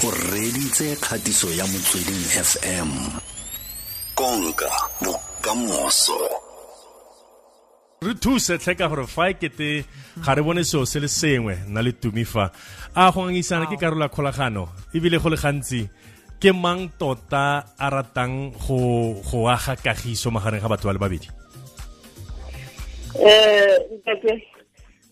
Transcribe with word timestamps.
o 0.00 0.10
reditse 0.32 0.96
kgatiso 0.96 1.48
ya 1.52 1.64
motsweding 1.68 2.24
fm 2.48 2.88
konka 4.16 4.70
bokamoso. 5.04 6.16
Re 8.00 8.14
thuse 8.14 8.56
tlheka 8.56 8.88
gore 8.88 9.04
fa 9.06 9.28
e 9.28 9.34
kete 9.34 9.84
ga 10.24 10.32
re 10.34 10.42
bone 10.42 10.64
seo 10.64 10.86
se 10.88 11.00
le 11.00 11.08
sengwe 11.08 11.54
nna 11.68 11.82
le 11.84 11.92
tumifa 11.92 12.48
a 12.96 13.12
go 13.12 13.28
ngangisana 13.28 13.68
ke 13.68 13.76
karolo 13.76 14.08
ya 14.08 14.08
kgolagano 14.08 14.64
ebile 14.96 15.20
go 15.20 15.28
le 15.28 15.36
gantsi 15.36 15.84
ke 16.40 16.48
mang 16.48 16.88
tota 16.96 17.76
a 17.76 17.86
ratang 17.92 18.56
go 18.56 19.20
go 19.20 19.48
aga 19.52 19.76
kagiso 19.76 20.32
magareng 20.32 20.64
ga 20.64 20.68
batho 20.72 20.88
ba 20.88 20.96
le 20.96 21.02
babedi? 21.04 21.28
Um 23.20 24.00
ntate 24.00 24.32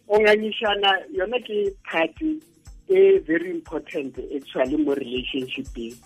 go 0.08 0.16
ngangisana 0.16 0.96
yone 1.12 1.36
ke 1.44 1.76
party 1.84 2.40
e 2.88 3.18
very 3.18 3.50
important 3.50 4.18
actually 4.36 4.76
mo 4.76 4.94
relationshipeng. 4.94 5.96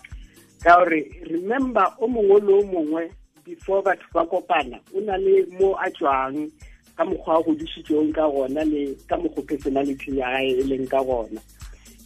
Ka 0.63 0.83
gore 0.83 1.07
remember 1.29 1.87
o 1.99 2.07
mongwe 2.07 2.39
le 2.41 2.53
o 2.53 2.63
mongwe 2.63 3.11
before 3.43 3.81
batho 3.83 4.07
ba 4.13 4.25
kopana 4.25 4.79
o 4.95 4.99
na 4.99 5.15
le 5.17 5.45
mo 5.59 5.75
a 5.75 5.89
tswang 5.91 6.51
ka 6.97 7.03
mokgwa 7.05 7.35
wa 7.35 7.43
godisitsweng 7.43 8.13
ka 8.13 8.27
gona 8.29 8.63
le 8.63 8.95
ka 9.07 9.17
mokgwa 9.17 9.43
personality 9.43 10.17
ya 10.17 10.31
gae 10.31 10.51
e 10.59 10.63
leng 10.63 10.87
ka 10.87 11.03
gona 11.03 11.41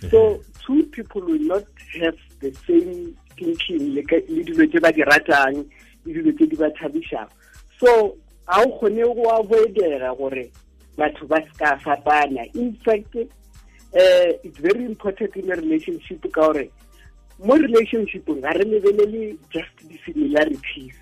so 0.09 0.39
two 0.65 0.83
people 0.95 1.21
will 1.21 1.45
not 1.45 1.65
have 2.01 2.17
the 2.39 2.51
same 2.65 3.13
thinking 3.37 3.93
le 3.93 4.01
dilo 4.43 4.65
tse 4.65 4.79
ba 4.79 4.91
di 4.91 5.03
ratang 5.03 5.65
le 6.05 6.13
dilo 6.13 6.31
tse 6.33 6.45
di 6.47 6.55
ba 6.55 6.69
thabišang 6.73 7.29
so 7.79 8.17
ga 8.47 8.61
o 8.63 8.71
kgone 8.79 9.03
go 9.13 9.23
avoidega 9.37 10.15
gore 10.17 10.49
batho 10.97 11.27
ba 11.27 11.37
se 11.41 11.51
ka 11.57 11.77
fapana. 11.77 12.43
In 12.55 12.73
fact 12.83 13.15
uh, 13.93 14.29
it's 14.43 14.57
very 14.59 14.85
important 14.85 15.35
in 15.35 15.51
a 15.51 15.55
relationship 15.55 16.21
ka 16.31 16.41
gore 16.41 16.69
mo 17.39 17.53
relationshipong 17.55 18.41
ga 18.41 18.51
re 18.57 18.65
lebelele 18.65 19.37
just 19.53 19.75
di-similarities 19.87 20.97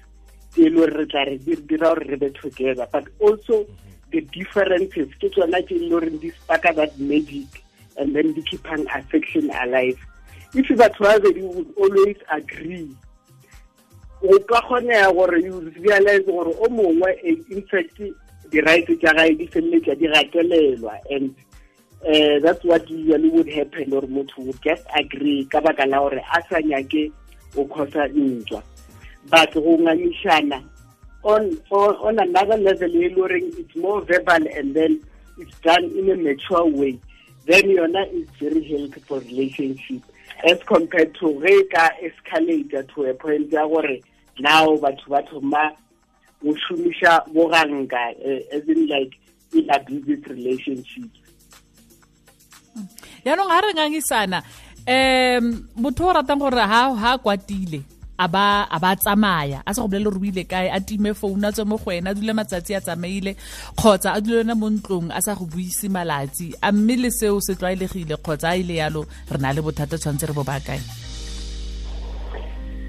tse 0.51 0.65
e 0.65 0.69
le 0.69 0.75
gore 0.75 0.93
re 0.97 1.05
tla 1.05 1.23
re 1.23 1.37
dira 1.39 1.93
gore 1.95 2.05
re 2.05 2.17
be 2.17 2.29
together. 2.31 2.87
But 2.91 3.07
also 3.19 3.65
the 4.11 4.21
differences 4.35 5.09
ke 5.19 5.31
tsona 5.31 5.63
tse 5.63 5.75
e 5.75 5.89
le 5.89 6.19
di 6.19 6.31
sparka 6.31 6.75
that 6.75 6.99
magic 6.99 7.63
and 7.97 8.15
then 8.15 8.33
di 8.33 8.41
keepang 8.43 8.85
affection 8.91 9.49
alive. 9.63 9.99
If 10.53 10.67
batho 10.75 11.03
ba 11.03 11.19
bedi 11.19 11.41
would 11.41 11.71
always 11.77 12.19
agree 12.31 12.91
o 14.23 14.39
ka 14.39 14.61
kgonega 14.61 15.13
gore 15.13 15.39
you 15.39 15.71
realize 15.79 16.23
gore 16.25 16.51
o 16.51 16.67
mongwe 16.67 17.11
in 17.23 17.61
fact 17.67 17.99
di-right 18.49 18.87
tsa 18.99 19.13
gae 19.13 19.35
di 19.35 19.47
feleletsa 19.47 19.95
di 19.95 20.07
gatelelwa 20.07 20.99
and 21.09 21.35
uh, 22.05 22.39
that's 22.39 22.63
what 22.63 22.87
usually 22.89 23.29
would 23.29 23.49
happen 23.49 23.91
or 23.91 24.01
motho 24.03 24.37
would 24.37 24.61
just 24.61 24.83
agree 24.95 25.45
ka 25.45 25.59
baka 25.59 25.85
la 25.87 25.99
gore 25.99 26.21
a 26.21 26.41
sa 26.49 26.61
nyake 26.61 27.11
o 27.57 27.65
khosa 27.65 28.07
ntwa. 28.13 28.61
But 29.29 29.53
go 29.53 29.77
ngangišana 29.77 30.61
on, 31.23 31.57
on, 31.71 32.19
another 32.19 32.57
level 32.57 32.95
e 32.95 33.09
loring 33.09 33.51
it's 33.57 33.75
more 33.75 34.01
verbal 34.01 34.45
and 34.55 34.75
then 34.75 35.01
it's 35.39 35.57
done 35.61 35.85
in 35.97 36.11
a 36.11 36.15
mature 36.15 36.65
way 36.65 36.99
then 37.45 37.63
yona 37.63 38.05
is 38.13 38.27
very 38.39 38.91
for 39.07 39.19
relationship. 39.19 40.03
As 40.47 40.59
compared 40.67 41.15
to 41.15 41.41
ge 41.41 41.69
ka 41.73 41.89
escalate 42.03 42.93
to 42.93 43.05
a 43.05 43.13
point 43.15 43.51
ya 43.51 43.67
gore 43.67 43.97
now 44.39 44.67
batho 44.77 45.09
ba 45.09 45.23
thoma 45.23 45.71
go 46.43 46.53
šomiša 46.53 47.33
boganka 47.33 48.13
uh, 48.21 48.55
as 48.55 48.61
in 48.69 48.87
like 48.87 49.17
in 49.53 49.67
abusive 49.71 50.27
relationships 50.27 51.24
yaanong 53.25 53.49
ga 53.49 53.61
re 53.61 53.69
ngangisana 53.73 54.39
um 54.87 55.45
motho 55.75 56.07
o 56.07 56.13
ratang 56.13 56.39
gore 56.39 56.61
ha 56.61 57.17
kwatile 57.17 57.81
a 58.17 58.27
ba 58.27 58.95
tsamaya 58.95 59.61
a 59.65 59.73
sa 59.73 59.81
go 59.81 59.87
bolele 59.87 60.07
gore 60.07 60.19
o 60.19 60.25
ile 60.25 60.43
kae 60.43 60.69
a 60.71 60.79
time 60.79 61.13
founu 61.13 61.47
a 61.47 61.51
tswe 61.51 61.65
mo 61.65 61.77
go 61.77 61.91
wena 61.91 62.11
a 62.11 62.13
dule 62.13 62.33
matsatsi 62.33 62.75
a 62.75 62.81
tsamaile 62.81 63.35
kgotsa 63.75 64.15
a 64.15 64.21
dule 64.21 64.53
mo 64.55 64.69
ntlong 64.69 65.11
a 65.11 65.21
sa 65.21 65.35
go 65.35 65.45
buise 65.45 65.89
malatsi 65.89 66.53
a 66.61 66.71
mme 66.71 66.95
le 66.95 67.09
seo 67.11 67.41
se 67.41 67.55
tlwaelegile 67.55 68.15
kgotsa 68.17 68.49
a 68.49 68.57
ile 68.57 68.75
yalo 68.79 69.05
re 69.31 69.37
na 69.37 69.53
le 69.53 69.61
bothata 69.61 69.97
tshwanetse 69.97 70.27
re 70.27 70.33
bo 70.33 70.43
baakae 70.43 70.79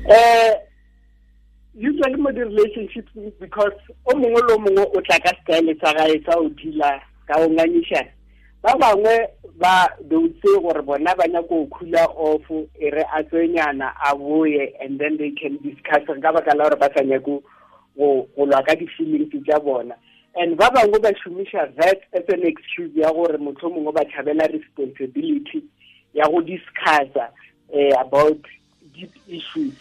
um 0.06 0.55
usually 1.75 2.16
mo 2.16 2.31
di-relationship 2.32 3.06
because 3.41 3.77
o 4.06 4.15
mongwe 4.15 4.41
le 4.47 4.53
o 4.55 4.59
mongwe 4.59 4.84
o 4.94 5.00
tla 5.03 5.19
ka 5.19 5.32
style 5.43 5.75
sa 5.82 5.93
gae 5.93 6.22
sa 6.25 6.38
o 6.38 6.49
dila 6.55 7.03
ka 7.27 7.34
o 7.43 7.50
ngangišana 7.50 8.16
ba 8.66 8.75
bangwe 8.75 9.28
ba 9.59 9.88
doutse 10.10 10.59
gore 10.60 10.82
bona 10.82 11.15
ba 11.15 11.28
nyako 11.28 11.66
khula 11.71 12.03
off 12.19 12.50
e 12.75 12.91
re 12.91 13.04
a 13.15 13.22
tswenyana 13.22 13.94
a 14.03 14.16
boye 14.16 14.75
and 14.81 14.99
then 14.99 15.16
they 15.16 15.31
can 15.31 15.56
discuss 15.62 16.03
ka 16.06 16.32
baka 16.32 16.54
la 16.56 16.65
gore 16.65 16.76
ba 16.76 16.91
sa 16.97 17.05
nyako 17.05 17.43
go 17.97 18.26
lwa 18.37 18.62
ka 18.66 18.75
di-feelings 18.75 19.31
tsa 19.47 19.60
bona. 19.60 19.94
And 20.34 20.56
ba 20.56 20.71
bangwe 20.75 20.99
ba 20.99 21.15
šomiša 21.15 21.76
that 21.76 22.00
as 22.12 22.25
an 22.28 22.43
excuse 22.43 22.91
ya 22.94 23.12
gore 23.12 23.38
motlho 23.38 23.71
mongwe 23.71 23.93
ba 23.94 24.05
tšhabela 24.05 24.50
responsibility 24.50 25.62
ya 26.15 26.26
go 26.26 26.43
discussa 26.43 27.31
uh, 27.71 28.00
about 28.00 28.43
deep 28.99 29.15
issues 29.28 29.78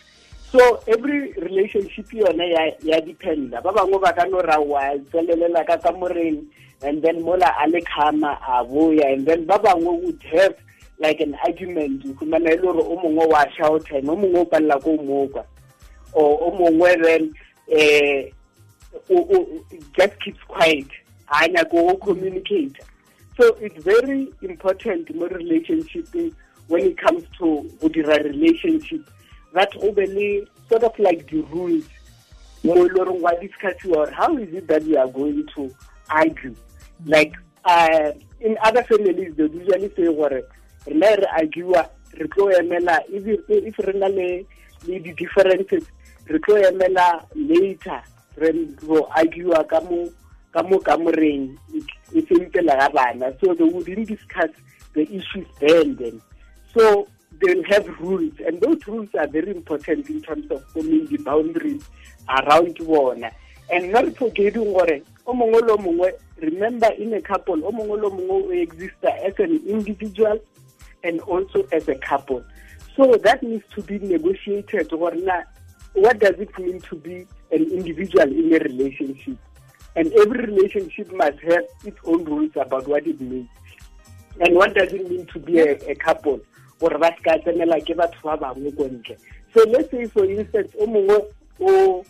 so 0.52 0.80
every 0.88 1.34
relationship 1.34 2.12
yone 2.14 2.40
ya, 2.40 2.72
ya 2.84 3.02
dependa. 3.02 3.62
Ba 3.62 3.72
bangwe 3.72 4.02
ba 4.02 4.14
ka 4.14 4.26
no 4.26 4.40
ra 4.42 4.60
wa 4.60 4.98
tswelelela 5.12 5.66
ka 5.66 5.78
kamoreng 5.78 6.46
and 6.82 7.02
then 7.02 7.22
mola 7.22 7.54
a 7.64 7.68
le 7.68 7.82
khama 7.82 8.38
a 8.48 8.64
boya 8.66 9.14
and 9.14 9.26
then 9.26 9.46
ba 9.46 9.60
bangwe 9.60 10.04
would 10.04 10.24
have 10.32 10.56
like 11.00 11.20
an 11.20 11.36
argument. 11.46 12.04
Fumana 12.18 12.52
e 12.52 12.56
le 12.56 12.62
gore 12.62 12.82
o 12.82 12.96
mongwe 12.98 13.28
wa 13.30 13.46
shouta 13.58 13.98
and 13.98 14.10
o 14.10 14.16
mongwe 14.16 14.40
o 14.40 14.46
palela 14.46 14.82
ko 14.82 14.98
mokwa 14.98 15.46
or 16.14 16.40
o 16.42 16.52
mongwe 16.52 17.02
then 17.04 17.34
eh 17.70 18.30
just 19.98 20.20
keeps 20.22 20.44
quiet. 20.48 20.88
Ha 21.26 21.48
nyako 21.48 21.72
go 21.72 21.96
communicate. 22.14 22.78
So 23.38 23.58
it's 23.60 23.84
very 23.84 24.32
important 24.42 25.14
mo 25.14 25.28
relationship 25.28 26.08
when 26.68 26.84
it 26.84 26.98
comes 26.98 27.24
to 27.40 27.70
go 27.82 27.90
relationship 27.90 29.02
that 29.56 29.74
le 29.76 30.46
sort 30.70 30.84
of 30.84 31.00
like 31.00 31.28
the 31.32 31.42
rules 31.50 31.86
mo 32.64 32.76
e 32.86 32.90
wa 33.22 33.32
discussiwa 33.42 34.12
how 34.12 34.38
is 34.38 34.54
it 34.54 34.68
that 34.68 34.84
we 34.84 34.98
are 34.98 35.08
going 35.08 35.46
to 35.56 35.74
argue? 36.10 36.56
Like 37.06 37.34
uh, 37.64 38.12
in 38.42 38.58
other 38.64 38.84
families 38.84 39.34
they 39.36 39.44
usually 39.44 39.90
say 39.96 40.06
gore 40.06 40.42
rena 40.86 41.16
re 41.16 41.26
argue 41.40 41.74
re 41.74 42.28
tlo 42.28 42.52
emela 42.52 43.00
if 43.10 43.80
re 43.80 43.94
na 43.94 44.08
le 44.08 44.46
di-differences 44.84 45.86
re 46.28 46.40
tlo 46.40 46.58
emela 46.70 47.24
later 47.36 48.02
re 48.38 48.52
go 48.86 49.08
argue 49.16 49.52
ka 49.70 49.80
mo 49.82 50.10
ka 50.52 50.64
mo 50.64 50.80
kamoreng 50.80 51.56
e 52.14 52.22
seng 52.28 52.50
pela 52.52 52.76
ga 52.76 52.90
bana. 52.90 53.34
So 53.40 53.54
they 53.54 53.64
wouldn't 53.64 54.08
discuss 54.08 54.52
the 54.94 55.04
issues 55.04 55.48
then 55.60 55.96
then. 55.96 56.22
So 56.74 57.08
they'll 57.42 57.64
have 57.66 57.88
rules 58.00 58.34
and 58.46 58.62
those 58.62 58.86
rules 58.88 59.10
are 59.18 59.28
very 59.28 59.52
important 59.52 60.10
in 60.10 60.22
terms 60.22 60.50
of 60.52 60.64
forming 60.72 61.06
the 61.08 61.18
boundaries 61.18 61.84
around 62.30 62.78
bona. 62.78 63.32
And 63.72 63.92
not 63.92 64.16
forgetting 64.16 64.74
mongwe 65.28 66.12
remember 66.38 66.92
in 66.98 67.14
a 67.14 67.22
couple 67.22 67.64
o 67.66 67.72
exista 68.52 69.10
as 69.26 69.34
an 69.40 69.62
individual 69.68 70.40
and 71.04 71.20
also 71.22 71.66
as 71.72 71.88
a 71.88 71.96
couple. 71.96 72.44
So 72.96 73.16
that 73.24 73.44
needs 73.44 73.64
to 73.76 73.82
be 73.82 74.00
negotiated 74.00 74.90
gore 74.90 75.16
na 75.16 75.44
what 75.94 76.20
does 76.20 76.36
it 76.40 76.58
mean 76.60 76.82
to 76.82 76.96
be 76.96 77.26
an 77.52 77.64
individual 77.72 78.32
in 78.32 78.54
a 78.54 78.60
relationship? 78.60 79.38
And 79.96 80.12
every 80.14 80.46
relationship 80.46 81.12
must 81.14 81.40
have 81.40 81.64
its 81.86 81.98
own 82.06 82.26
rules 82.26 82.52
about 82.56 82.88
what 82.88 83.08
it 83.08 83.20
means. 83.22 83.48
And 84.42 84.54
what 84.56 84.76
does 84.76 84.92
it 84.92 85.10
mean 85.10 85.26
to 85.28 85.40
be 85.40 85.60
a, 85.60 85.78
a 85.90 85.96
couple 85.96 86.42
gore 86.86 87.02
ba 87.02 87.10
tsenela 87.18 87.82
ke 87.82 87.98
batho 87.98 88.22
ba 88.24 88.38
bangwe 88.38 88.70
ko 88.78 88.86
ntle. 88.86 89.18
So 89.54 89.66
let's 89.74 89.90
say 89.90 90.06
for 90.14 90.26
instance 90.30 90.70
o 90.78 90.86
mongwe 90.86 91.18
o 91.60 92.06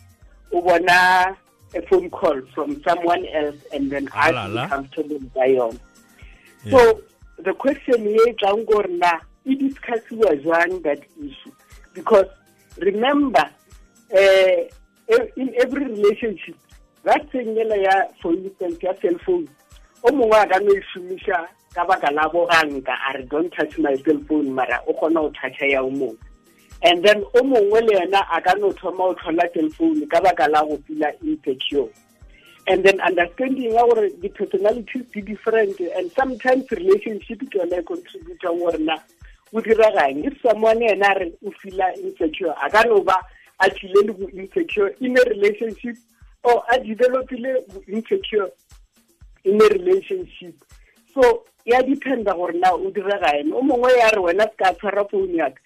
o 0.52 0.60
bona 0.60 1.32
a 1.74 1.82
phone 1.88 2.10
call 2.10 2.40
from 2.54 2.82
someone 2.84 3.24
else 3.32 3.56
and 3.72 3.90
then 3.90 4.08
I 4.12 4.32
feel 4.32 4.68
comfortable 4.68 5.20
by 5.34 5.48
yona 5.56 5.80
so 6.70 7.00
the 7.38 7.54
question 7.54 8.04
ye 8.04 8.32
tlang 8.40 8.66
gore 8.66 8.88
na 8.88 9.20
e 9.44 9.54
discussiwa 9.54 10.34
jwang 10.42 10.82
that 10.82 10.98
issue? 11.18 11.52
Because 11.94 12.26
remember 12.78 13.48
uh, 14.12 14.60
in 15.36 15.54
every 15.60 15.84
relationship 15.84 16.56
that 17.04 17.30
thing 17.30 17.54
yela 17.54 17.76
ya 17.76 18.04
for 18.20 18.32
instance 18.34 18.82
ya 18.82 18.92
cell 19.00 19.18
phone 19.24 19.48
o 20.06 20.12
mongwe 20.12 20.38
a 20.38 20.46
ka 20.46 20.58
no 20.62 20.70
e 20.70 20.82
šomiša 20.92 21.38
ka 21.74 21.84
baka 21.84 22.10
la 22.14 22.28
boganka 22.28 22.94
a 22.94 23.18
re 23.18 23.26
don't 23.26 23.52
touch 23.52 23.78
my 23.78 23.96
cell 24.04 24.20
phone 24.28 24.54
mara 24.54 24.78
o 24.86 24.92
kgona 24.94 25.20
go 25.20 25.30
toucha 25.34 25.66
ya 25.66 25.82
o 25.82 25.90
mongwe 25.90 26.16
and 26.82 27.04
then 27.04 27.24
o 27.34 27.42
mongwe 27.42 27.80
le 27.80 27.98
yena 27.98 28.22
a 28.30 28.40
ka 28.40 28.54
no 28.54 28.72
thoma 28.72 29.04
o 29.10 29.14
tlhola 29.14 29.48
cell 29.52 30.06
ka 30.08 30.20
baka 30.20 30.48
la 30.48 30.62
go 30.62 30.78
fila 30.86 31.10
insecure. 31.22 31.88
And 32.68 32.84
then 32.84 33.00
understanding 33.00 33.72
ya 33.72 33.86
gore 33.86 34.10
di-personalities 34.20 35.06
di 35.12 35.20
different 35.22 35.78
and 35.80 36.10
sometimes 36.12 36.70
relationship 36.70 37.40
ke 37.50 37.54
yone 37.54 37.78
e 37.78 37.82
gore 38.42 38.78
na 38.78 38.98
o 39.54 39.60
diragang 39.60 40.26
if 40.26 40.34
someone 40.42 40.82
ena 40.82 41.14
re 41.18 41.32
o 41.46 41.50
feela 41.62 41.90
insecure 42.02 42.54
a 42.62 42.70
ka 42.70 42.82
no 42.86 43.00
ba 43.00 43.18
a 43.60 43.70
tlile 43.70 44.06
le 44.06 44.12
bo 44.12 44.28
insecure 44.34 44.94
in 45.00 45.16
a 45.16 45.22
relationship 45.30 45.96
or 46.42 46.62
a 46.70 46.78
developile 46.78 47.64
bo 47.72 47.80
insecure 47.88 48.50
in 49.46 49.62
a 49.62 49.68
relationship. 49.68 50.54
So 51.14 51.44
ya 51.64 51.82
dependa 51.82 52.34
gore 52.34 52.58
na 52.58 52.72
o 52.72 52.90
direga 52.90 53.38
ene 53.38 53.52
o 53.52 53.62
mongwe 53.62 53.98
ya 53.98 54.10
re 54.10 54.20
wena 54.20 54.44
se 54.44 54.56
ka 54.56 54.74
tshwara 54.74 55.08
phone 55.10 55.34
yaka. 55.34 55.60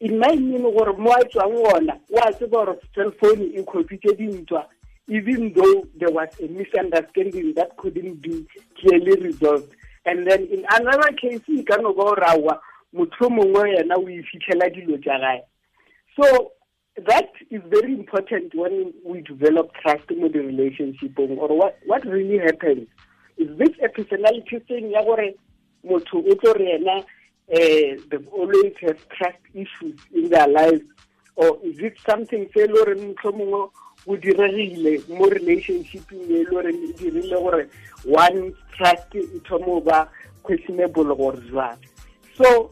In 0.00 0.18
my 0.18 0.36
mean 0.36 0.62
gore 0.62 0.92
mo 0.92 1.12
a 1.12 1.24
tswang 1.24 1.56
ona 1.74 1.98
wa 2.10 2.32
tseba 2.32 2.64
gore 2.64 2.78
cell 2.94 3.10
phone 3.20 3.50
e 3.54 3.62
copitse 3.62 4.14
dintwa 4.16 4.66
even 5.08 5.52
though 5.54 5.86
there 5.98 6.10
was 6.10 6.28
a 6.40 6.48
misunderstanding 6.48 7.54
that 7.54 7.74
couldn't 7.78 8.20
be 8.20 8.46
clearly 8.78 9.16
resolved. 9.22 9.72
And 10.04 10.30
then 10.30 10.46
in 10.52 10.64
another 10.70 11.12
case 11.16 11.40
e 11.48 11.62
ka 11.62 11.76
no 11.76 11.92
ba 11.92 12.04
gore 12.04 12.24
awa 12.26 12.60
motho 12.94 13.28
mongwe 13.30 13.74
yena 13.76 13.96
o 13.96 14.08
e 14.08 14.22
fitlhela 14.22 14.70
dilo 14.70 14.98
so 16.16 16.52
that 17.06 17.30
is 17.50 17.62
very 17.68 17.92
important 17.92 18.54
when 18.54 18.92
we 19.04 19.20
develop 19.22 19.72
trust 19.74 20.10
in 20.10 20.20
the 20.20 20.40
relationship. 20.40 21.18
Or 21.18 21.56
what, 21.56 21.78
what 21.86 22.04
really 22.04 22.38
happens 22.38 22.88
is 23.36 23.56
this 23.56 23.70
a 23.82 23.88
personality 23.88 24.58
thing 24.66 24.90
ya 24.90 25.02
gore 25.04 25.34
motho 25.84 26.18
o 26.18 26.34
tlo 26.34 26.54
re 26.54 26.72
yena 26.72 26.98
uh, 26.98 28.00
they've 28.10 28.28
always 28.32 28.74
have 28.80 29.08
trust 29.10 29.38
issues 29.54 29.98
in 30.12 30.28
their 30.28 30.48
lives. 30.48 30.82
Or 31.36 31.58
is 31.62 31.78
it 31.78 31.96
something 32.06 32.48
se 32.52 32.66
le 32.66 32.74
gore 32.74 32.94
motlho 32.94 33.32
mongwe 33.32 33.70
go 34.06 34.16
diregile 34.16 35.08
mo 35.08 35.30
relationshipeng 35.30 36.24
e 36.30 36.38
le 36.38 36.44
gore 36.50 36.70
e 36.70 36.92
dirile 36.98 37.38
gore 37.38 37.68
one 38.04 38.52
trust 38.76 39.14
e 39.14 39.22
thomo 39.48 39.80
ba 39.84 40.08
questionable 40.42 41.14
gore 41.14 41.40
jwang? 41.48 41.78
So 42.34 42.70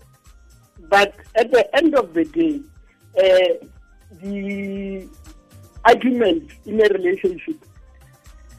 but 0.90 1.14
at 1.37 1.52
the 1.52 1.64
end 1.76 1.94
of 1.94 2.12
the 2.12 2.25
day 2.25 2.61
uh, 3.22 3.67
the 4.23 5.08
argument 5.85 6.50
in 6.64 6.81
a 6.81 6.88
relationship 6.88 7.56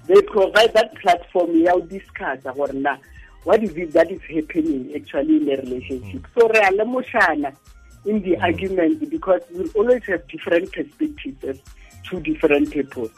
they 0.07 0.21
provide 0.21 0.73
that 0.73 0.95
platform 1.01 1.55
ya 1.61 1.73
o 1.73 1.81
discussa 1.81 2.53
gore 2.55 2.73
na 2.73 2.97
what 3.43 3.63
is 3.63 3.75
it 3.77 3.93
that 3.93 4.11
is 4.11 4.21
happening 4.23 4.91
actually 4.95 5.37
in 5.37 5.49
a 5.49 5.55
relationship? 5.61 6.27
So 6.37 6.47
re 6.49 6.59
a 6.59 6.71
lemošana 6.71 7.55
in 8.05 8.21
the 8.21 8.31
mm-hmm. 8.31 8.41
argument 8.43 9.09
because 9.09 9.41
we 9.53 9.69
always 9.69 10.03
have 10.03 10.27
different 10.27 10.71
perspectives 10.71 11.43
as 11.43 11.59
two 12.03 12.19
different 12.21 12.71
people. 12.71 13.09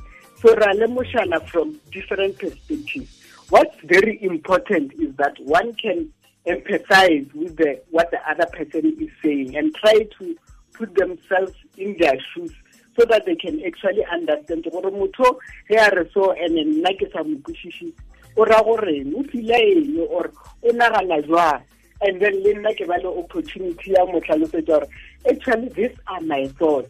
So 0.41 0.53
re 0.55 0.65
a 0.65 0.75
lemošana 0.75 1.47
from 1.47 1.79
different 1.91 2.37
perspectives. 2.37 3.21
What's 3.49 3.75
very 3.83 4.21
important 4.23 4.93
is 4.93 5.15
that 5.15 5.33
one 5.39 5.73
can 5.75 6.11
empathize 6.47 7.33
with 7.33 7.57
the 7.57 7.81
what 7.91 8.11
the 8.11 8.19
other 8.29 8.45
person 8.47 8.97
is 8.99 9.09
saying 9.23 9.55
and 9.55 9.73
try 9.75 10.07
to 10.19 10.37
put 10.79 10.95
themselves 10.95 11.53
in 11.77 11.95
their 11.99 12.17
shoes 12.33 12.53
so 12.97 13.05
that 13.05 13.25
they 13.25 13.35
can 13.35 13.61
actually 13.65 14.03
understand 14.11 14.63
gore 14.71 14.91
motho 14.91 15.39
ge 15.69 15.75
a 15.75 15.89
re 15.95 16.05
so 16.13 16.31
ene 16.45 16.63
nna 16.69 16.93
ke 16.99 17.11
sa 17.11 17.23
mokwešiše 17.23 17.91
o 18.37 18.45
ra 18.45 18.61
goreng 18.63 19.11
o 19.15 19.23
fila 19.31 19.59
eng? 19.59 19.99
Or 20.07 20.31
o 20.63 20.71
nagana 20.71 21.19
jwang? 21.27 21.61
And 22.01 22.21
then 22.21 22.41
le 22.43 22.53
nna 22.55 22.73
ke 22.79 22.87
ba 22.87 22.97
le 23.03 23.11
opportunity 23.11 23.91
ya 23.91 24.05
mo 24.05 24.23
tlhalosetsa 24.23 24.65
gore 24.65 24.87
actually 25.29 25.69
these 25.75 25.95
are 26.07 26.21
my 26.21 26.47
thoughts. 26.59 26.89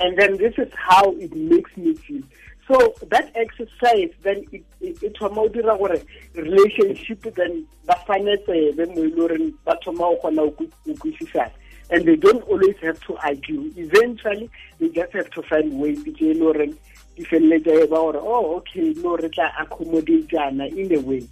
And 0.00 0.18
then 0.18 0.36
this 0.38 0.54
is 0.58 0.72
how 0.74 1.12
it 1.12 1.34
makes 1.34 1.76
me 1.76 1.94
feel. 1.94 2.22
So 2.66 2.94
that 3.14 3.30
exercise 3.34 4.10
then 4.22 4.44
e 4.50 5.08
thoma 5.18 5.46
o 5.46 5.48
dira 5.48 5.78
gore 5.78 6.02
relationship 6.34 7.22
then 7.34 7.66
ba 7.86 7.94
fane 8.06 8.36
tsebe 8.46 8.86
mo 8.94 9.02
e 9.02 9.08
le 9.08 9.16
goreng 9.22 9.54
ba 9.64 9.78
thoma 9.84 10.10
go 10.10 10.16
kgona 10.22 10.46
go 10.58 10.94
kwešišana 11.02 11.59
and 11.90 12.04
they 12.04 12.16
don't 12.16 12.42
always 12.48 12.76
have 12.82 13.00
to 13.06 13.16
argue. 13.18 13.72
Eventually, 13.76 14.50
they 14.78 14.88
just 14.88 15.12
have 15.12 15.30
to 15.30 15.42
find 15.42 15.78
ways 15.78 16.02
to 16.04 16.10
get 16.12 16.36
Lauren 16.36 16.76
di 17.16 17.26
feleletse 17.26 17.88
ba 17.90 17.98
gore 18.00 18.20
oh 18.22 18.56
okay 18.56 18.94
no 19.02 19.16
re 19.16 19.28
tla 19.28 19.52
accommodate 19.60 20.32
in 20.76 20.92
a 20.94 21.00
way. 21.00 21.26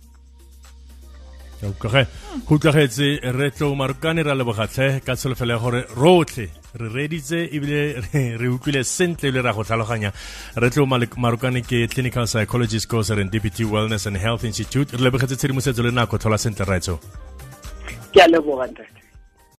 Okay 1.65 2.07
go 2.47 2.55
utlwagetse 2.57 3.33
re 3.39 3.51
tlo 3.51 3.75
marukane 3.75 4.23
ra 4.23 4.35
lebogatlhe 4.35 5.01
ka 5.07 5.15
tsholofelo 5.15 5.53
ya 5.55 5.59
gore 5.59 5.81
rotlhe 5.97 6.47
re 6.81 6.89
reditse 6.97 7.49
ebile 7.57 7.81
re 8.13 8.49
utlwile 8.49 8.85
sentle 8.85 9.31
ebile 9.31 9.43
ra 9.43 9.53
go 9.53 9.65
tlhaloganya. 9.65 10.13
Re 10.57 10.71
tlo 10.71 10.87
marokane 10.87 11.63
ke 11.63 11.89
clinical 11.89 12.27
psychologist 12.27 12.89
ko 12.89 12.99
serendipity 13.01 13.65
wellness 13.65 14.07
and 14.07 14.17
health 14.17 14.45
institute. 14.45 14.93
Re 14.93 14.99
lebogetse 14.99 15.37
tshedimosetso 15.37 15.83
le 15.83 15.91
nako 15.91 16.19
tlhola 16.19 16.39
sentle 16.39 16.67
raetso. 16.67 17.01
Ke 18.13 18.23
a 18.23 18.29
leboga 18.29 18.69
ntate 18.69 19.08